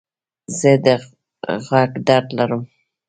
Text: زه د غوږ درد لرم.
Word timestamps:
زه 0.59 0.71
د 0.85 0.87
غوږ 1.65 1.91
درد 2.07 2.27
لرم. 2.37 2.61